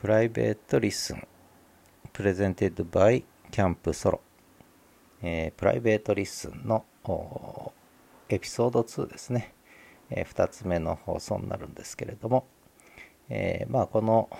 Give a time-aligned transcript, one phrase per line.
[0.00, 4.20] Private Listen。Presented by キャンプソロ、
[5.22, 6.84] えー、 Private Listen の
[8.28, 9.52] エピソード2ですね、
[10.10, 12.46] えー、2つ目の放送になるんですけれども、
[13.28, 14.30] えー、まあこの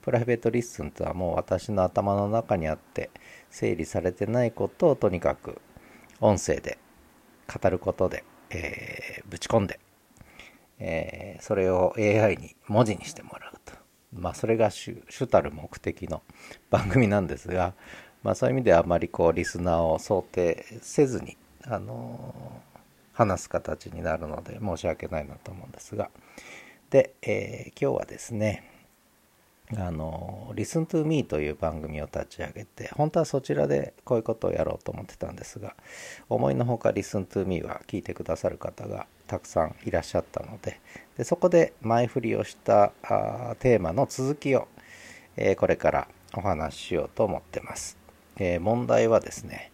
[0.00, 3.10] Private Listen とはもう私の頭の中にあって
[3.50, 5.60] 整理されてないことをとにかく
[6.22, 6.78] 音声で
[7.46, 9.80] 語ることで、えー、ぶち込んで、
[10.78, 13.83] えー、それを AI に文字にしてもらうと。
[14.14, 16.22] まあ、それが主たる目的の
[16.70, 17.74] 番組なんですが、
[18.22, 21.36] まあ、そういう意味ではあまりこうリスナーを想定せずに、
[21.66, 22.62] あの
[23.12, 26.10] 話す形になるので申し訳ないなと思うんですが。
[26.90, 28.70] で、えー、今日はですね
[29.76, 35.74] あの Listen to Me という番組を立ち上げて本当はそちらでこういうことをやろうと思ってたんですが
[36.28, 40.80] 思いのほか Listen to Me は聞いてくださる方がたくさんいらっしゃったので
[41.16, 44.68] でそこで前振りをしたあテーマの続きを、
[45.36, 47.96] えー、これからお話ししようと思ってます、
[48.36, 49.70] えー、問題はですね、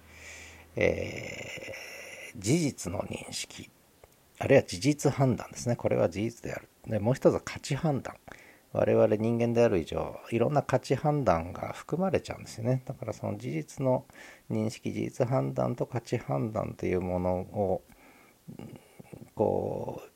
[0.77, 3.71] えー、事実の認識
[4.41, 5.77] あるいは事実判断ですね。
[5.77, 6.69] これは事実である。
[6.87, 8.17] でもう一つは価値判断。
[8.73, 12.83] 我々人間である以上いろんな価値判断が含まれちゃうんですよね。
[12.87, 14.06] だからその事実の
[14.51, 17.83] 認識事実判断と価値判断というものを
[19.41, 20.11] こう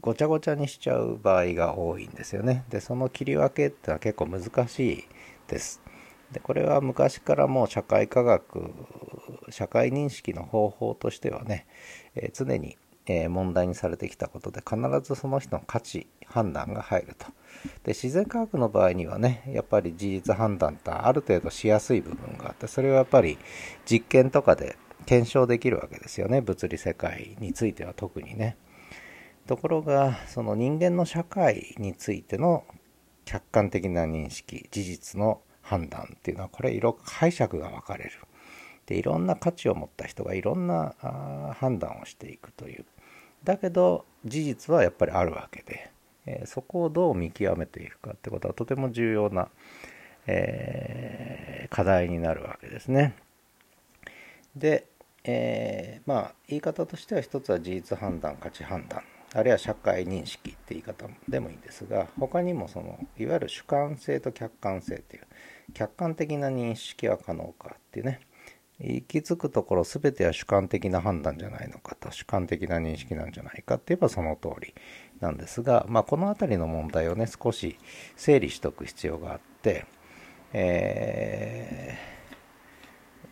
[0.00, 2.64] ごちゃごちゃにしちゃう場合が多いんですよね。
[2.70, 5.04] でその切り分けってのは結構難しい
[5.46, 5.80] です。
[6.32, 8.72] でこれは昔からもう社会科学
[9.50, 11.68] 社会認識の方法としてはね、
[12.16, 17.28] えー、常にえ問題にされてきたことで必ずその人の価値判断が入ると。
[17.84, 23.38] で自然科学の場合にはねやっぱり事実判断ってある程度しやすい部分があってそれはやっぱり
[23.88, 26.40] 実験とかで検証できるわけですよね。
[26.40, 28.56] 物理世界については特にね。
[29.46, 32.64] ところがその人間の社会についての
[33.24, 38.10] 客観的な認識事実の判断っていうのはこれ色解釈が分かれる
[38.86, 40.94] でいろんな価値を持った人がいろんな
[41.58, 42.84] 判断をしていくという
[43.44, 45.90] だけど事実はやっぱりあるわけで、
[46.26, 49.48] えー、そこをどう見極めていくかってことはとても重要な、
[50.26, 53.14] えー、課題になるわけですね。
[54.56, 54.86] で、
[55.24, 59.02] えー、まあ言い方としては一つは事実判断価値判断
[59.34, 65.26] あるいは社会認識って言い方でもいいんですが他にもそのいわゆる主観性と客観性っていう
[65.74, 68.20] 客観的な認識は可能かっていうね。
[68.80, 74.74] 行き着くところ全ては主観的な判断じゃないのかと主観的な認識なんじゃないかって言えばその通り
[75.20, 77.78] なんですが、まあ、この辺りの問題をね少し
[78.16, 79.86] 整理しておく必要があって、
[80.52, 81.96] え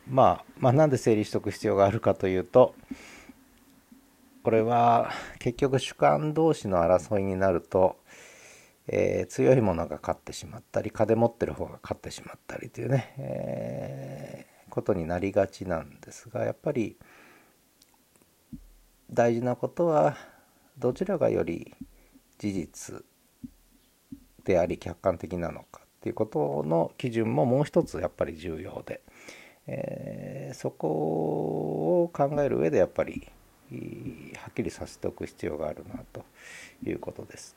[0.08, 2.76] ー、まあ、まあなんで整理しておく必要があるかというと
[4.42, 7.97] これは結局主観同士の争いになると、
[8.88, 16.97] えー、強いものが勝ってしまったり金持ってる方が勝ってしまったりというね、えーことになりがちなんですがやっぱり
[19.12, 20.16] 大事なことは
[20.78, 21.75] どちらがより
[22.38, 23.04] 事実
[24.44, 29.02] であり客観的なのかっていうことの基準ももう一つやっぱり重要で、
[29.66, 30.88] えー、そこ
[32.04, 33.28] を考える上でやっぱり
[34.52, 36.24] っきりさせておく必要があるなと
[36.84, 37.56] いうことです。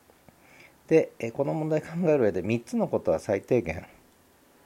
[0.88, 3.86] でこの問題考える上で3つのことは最低限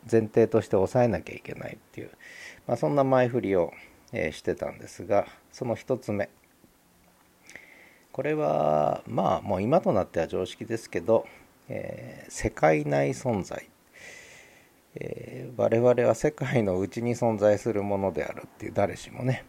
[0.09, 2.11] 前提として抑えなきゃいけないっていう、
[2.67, 3.73] まあ、そんな前振りを、
[4.11, 6.29] え、してたんですがその1つ目
[8.11, 11.25] これはまあもう今となっては常識ですけど、
[11.69, 13.69] えー、世界内存在、
[14.95, 19.45] えー、我々は世界の内に存在するものであるっていう誰しもね、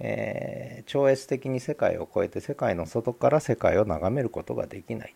[0.00, 5.14] えー、超越的に世界を超えて世界の外から世界を眺めることができない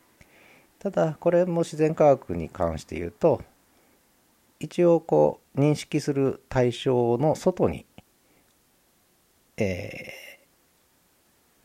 [0.78, 3.42] ただこれも自然科学に関して言うと
[4.60, 7.86] 一応こう認識する対象の外に、
[9.56, 10.12] え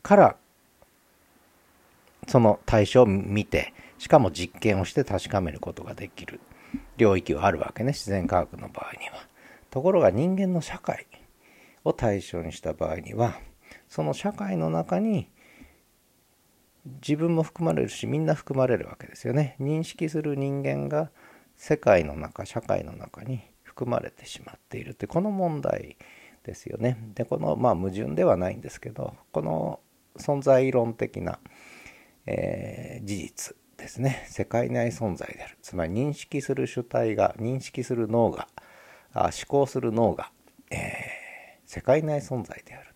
[0.02, 0.36] ー、から
[2.28, 6.40] その対象を見てしかも実験をして確かめることができる
[6.96, 9.26] 領域はあるわけね自然科学の場合には。
[9.70, 11.06] ところが人間の社会
[11.84, 13.38] を対象にした場合には
[13.88, 15.28] その社会の中に
[17.06, 19.56] 自分も含まれるしみんな含まれるわけですよね。
[19.58, 21.10] 認識する人間が
[21.56, 25.96] 世界の中社会の中に含まれてしまっているってこの問題
[26.42, 26.98] ですよね。
[27.14, 29.80] でこのまあ矛盾ではないんですけどこの
[30.16, 31.38] 存在論的な、
[32.26, 38.46] えー、事実ですね世界内存在であるつまり認識する主体が認識する脳が
[39.12, 40.30] あ思考する脳が、
[40.70, 41.13] えー、
[41.74, 42.94] 世界内存在である。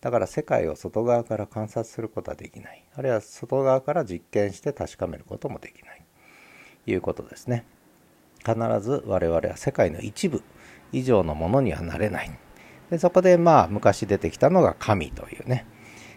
[0.00, 2.82] だから世界を外側から観察することはできない。
[2.94, 6.02] あるいは外側から実験して確かめることもできない。
[6.86, 7.66] ということですね。
[8.38, 10.42] 必ず我々は世界の一部
[10.92, 12.30] 以上のものにはなれない。
[12.88, 15.66] でそこでまあ昔出てきたのが神というね、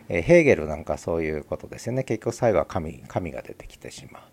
[0.07, 2.05] えヘーゲルなんかそういうことですよね。
[2.05, 4.23] 結局最後は神神が出てきてしまう。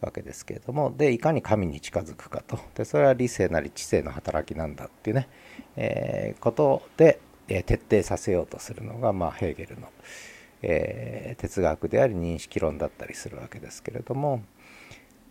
[0.00, 2.58] わけですけれどもでいかに神に近づくかと。
[2.74, 5.28] でそれは理性なり知性の働きなんだっていうね、
[5.76, 9.88] えー、ことで、えー、徹底させようとするのが、まあ、ヘーゲルの、
[10.62, 14.42] えー、哲学であり認識論だったりするわけですけれども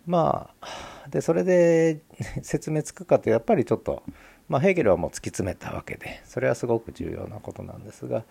[0.05, 2.01] まあでそれで
[2.41, 4.03] 説明つくかとやっぱりちょっと、
[4.49, 8.23] まあ、ヘーゲルはもう突き詰めたわけでそれはすごく重要なことなんですが、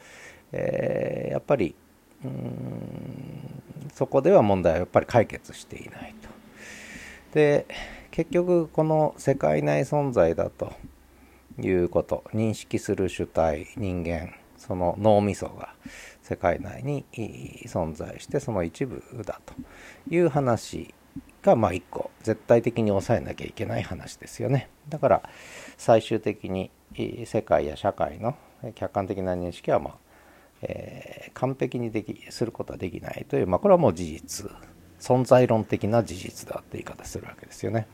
[0.52, 1.74] えー、やっぱり
[2.24, 6.28] うんそこでは問題はやっぱり解決していないと。
[7.34, 7.66] で
[8.10, 10.72] 結局この世界内存在だと
[11.58, 15.74] いうこと認識する主体人間その脳みそが
[16.22, 17.04] 世界内に
[17.66, 19.54] 存在してその一部だと
[20.08, 20.94] いう話
[21.42, 25.22] がまあ一個絶対的に抑えなきゃいけない話ですよねだから
[25.76, 26.70] 最終的に
[27.24, 28.36] 世界や社会の
[28.74, 29.94] 客観的な認識はまあ、
[30.62, 34.50] えー、完璧にできすることはできないというまあこれはもう事実
[35.00, 37.86] 存在論的な事実だって言い方するわけですよね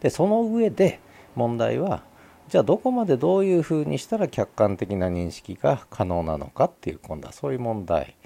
[0.00, 1.00] でその上で
[1.36, 2.02] 問題は
[2.48, 8.16] じゃあどこまでどういうふうにしたら客観的な認識が可能なのかっていう今度はそういう問題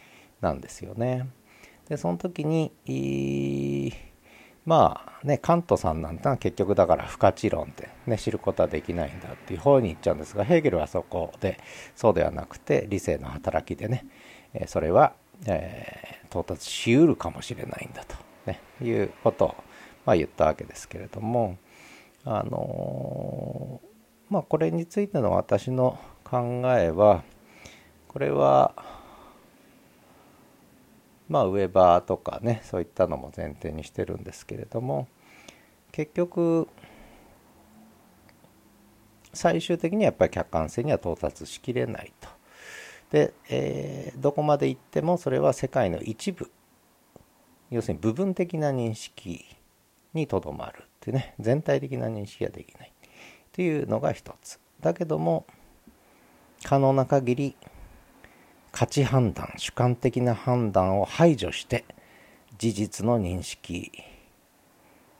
[0.41, 1.29] なんですよね。
[1.88, 2.73] でその時に
[4.66, 11.58] まあねカントさんなんてのは結局だから不可知論ってね知ることはできないんだっていう方に行っちゃうんですがヘーゲルはそこで
[11.94, 14.04] そうではなくて理性の働きでね
[14.66, 15.14] それは、
[15.46, 18.16] えー、到達しうるかもしれないんだと、
[18.46, 19.54] ね、いうことを、
[20.04, 21.56] まあ、言ったわけですけれども
[22.24, 23.96] あのー
[24.28, 27.22] まあこれについての私の考えは
[28.08, 28.74] これは
[31.28, 35.08] まあウェバーとかねそういったのも前提にしてるんですけれども
[35.93, 36.69] 結局
[39.32, 42.28] 最終的にはやっぱり客観性には到達しきれないと。
[43.11, 46.50] で、えー、どこまで行ってもそれは世界の一部
[47.70, 49.44] 要するに部分的な認識
[50.14, 52.93] にとどまるっていうね全体的な認識ができない。
[52.93, 55.46] っていうのが一つだけども
[56.62, 57.56] 可能な限り
[58.76, 61.87] 価値判断主観的な判断を排除して
[62.58, 63.90] 事実の認識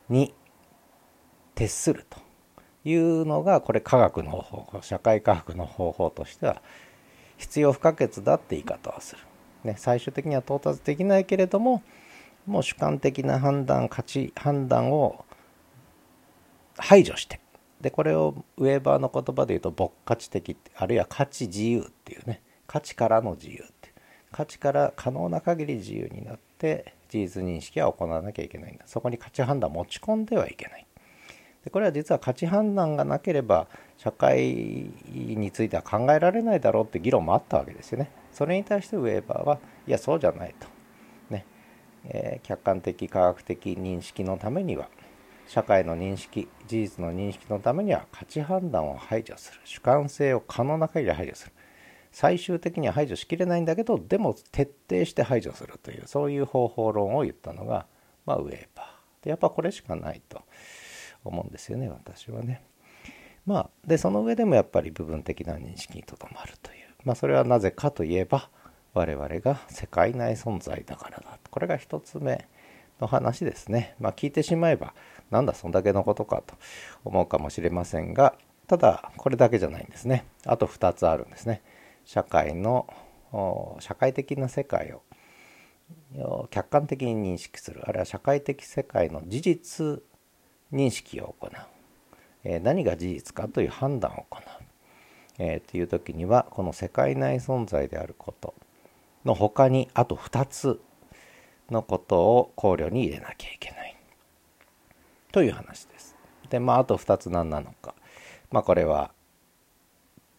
[0.09, 0.31] に
[1.55, 2.19] 徹すると
[2.87, 6.61] いうのがこれ科学の方法社会科学の方法としては
[7.37, 9.21] 必要不可欠だって言い方をする、
[9.63, 11.81] ね、最終的には到達できないけれども
[12.45, 15.25] もう主観的な判断価値判断を
[16.77, 17.39] 排除して
[17.81, 22.41] でこれをウェーバーの言葉で言うと牧価値的あるいは価値自由っていうね。
[22.67, 23.93] 価値からの自由って。
[24.31, 28.83] 価値から可能な限り自由になって事実認識は行わなきゃいけないんだ。
[28.85, 30.85] そこに価値判断持ち込んではいけない。
[31.63, 33.67] でこれは実は価値判断がなければ
[33.97, 38.11] 社会については考えられないだろうって議論もあったわけですよね。
[38.31, 40.67] それに対してウェーバーはいやそうじゃないと。
[41.29, 41.45] ね、
[42.05, 44.89] えー、客観的科学的認識のためには
[45.47, 49.61] 社会の認識事実の認識のためには価値判断を排除する。
[49.63, 51.53] 主観性を可能な限り排除する。
[52.11, 57.85] 最終的には排除しきれないんだけどでも徹底して排除するというそういう方法論を言ったのが、
[58.25, 59.23] まあ、ウェーバー。
[59.23, 60.41] でやっぱこれしかないと
[61.23, 62.63] 思うんですよね私はね。
[63.45, 66.77] まあでその上でもやっぱり部分的な認識にとどまるという。
[67.03, 68.49] まあそれはなぜかといえば
[68.93, 71.39] 我々が世界内存在だからだ。
[71.49, 72.47] これが一つ目
[72.99, 73.95] の話ですね。
[73.99, 74.93] まあ聞いてしまえば
[75.31, 76.55] なんだそんだけのことかと
[77.05, 78.35] 思うかもしれませんが
[78.67, 80.25] ただこれだけじゃないんですね。
[80.45, 81.61] あと2つあるんですね。
[82.07, 82.87] 社会の
[83.81, 90.01] 社会的な世界を客観的に認識するあるいは社会的世界の事実
[90.71, 91.51] 認識を行う、
[92.45, 94.41] え、何が事実かという判断を行う、
[95.37, 98.53] えー、という時にはこの世界内存在であること
[99.25, 100.79] の他にあと2つ
[101.69, 103.97] のことを考慮に入れなきゃいけない。
[105.33, 106.15] という話です。
[106.49, 107.95] でまああと2つ何なのか。
[108.49, 109.11] まあこれは、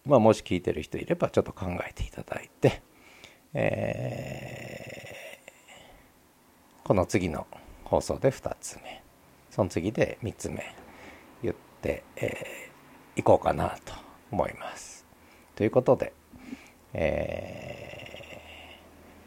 [0.08, 2.80] まあ、もし聞いてる人いればちょっと考えていただいて、
[3.52, 7.46] えー、この次の
[7.84, 9.02] 放送で2つ目
[9.50, 10.74] その次で3つ目
[11.42, 13.92] 言ってい、えー、こうかなと
[14.30, 15.06] 思います。
[15.54, 16.12] ということで、
[16.94, 18.38] え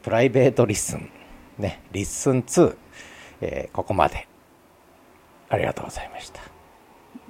[0.01, 1.09] ー、 Private Listen
[1.59, 2.75] ね Listen 2、
[3.41, 4.27] えー、ここまで
[5.49, 6.50] ありがとうございました。